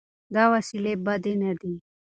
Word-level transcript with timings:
دا 0.35 0.43
وسیلې 0.53 0.93
بدې 1.05 1.33
نه 1.41 1.51
دي. 1.59 1.73